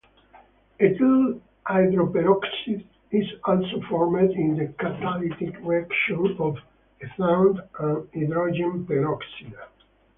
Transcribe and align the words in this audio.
Ethyl 0.79 1.39
hydroperoxide 1.67 2.83
is 3.11 3.25
also 3.43 3.81
formed 3.87 4.31
in 4.31 4.57
the 4.57 4.65
catalytic 4.79 5.55
reaction 5.61 6.35
of 6.39 6.57
ethane 7.03 7.59
and 7.79 8.09
hydrogen 8.23 8.83
peroxide. 8.87 9.53